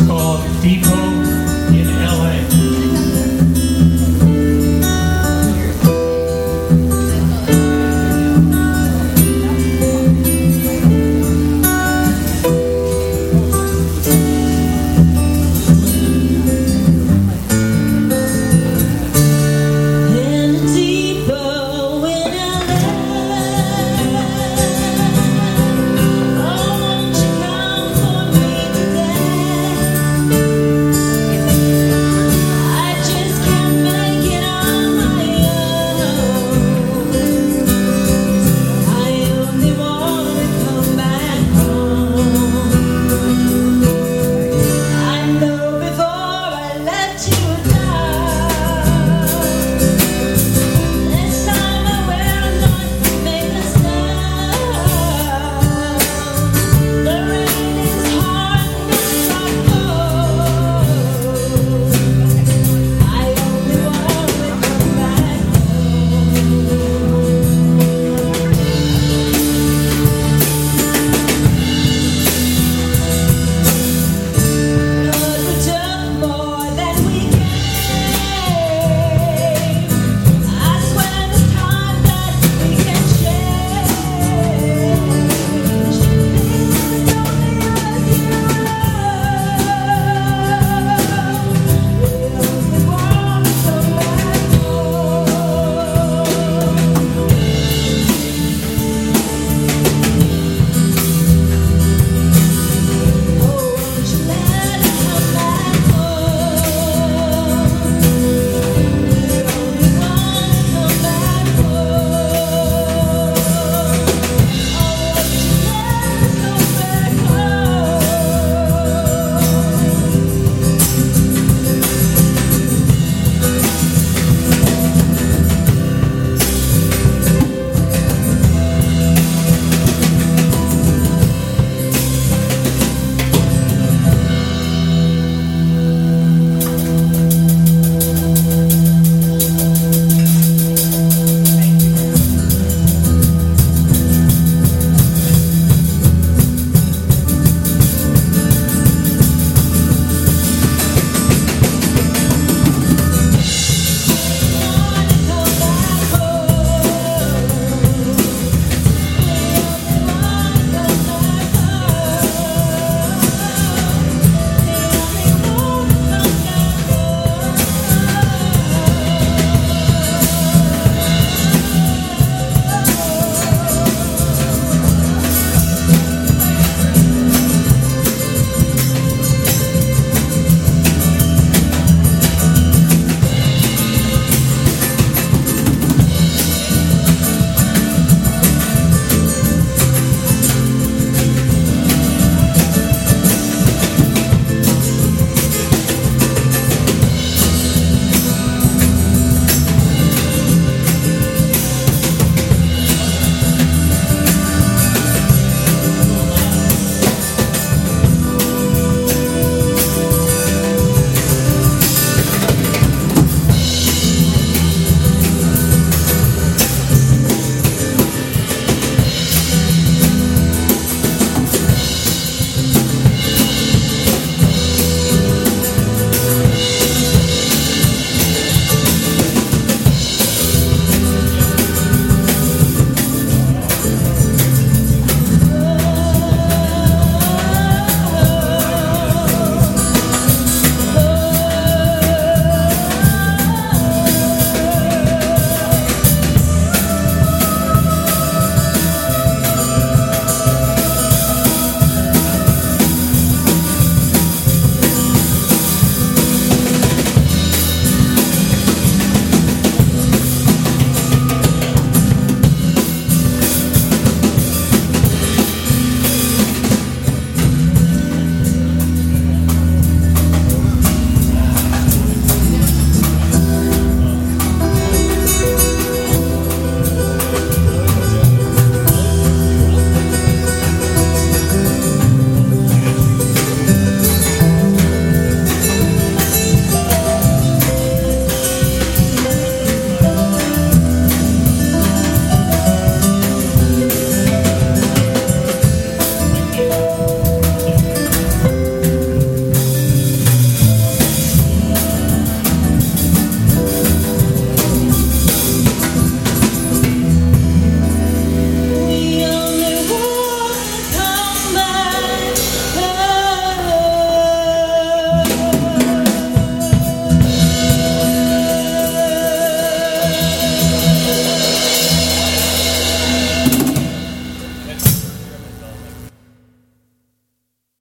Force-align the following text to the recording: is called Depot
is 0.00 0.06
called 0.06 0.40
Depot 0.62 1.05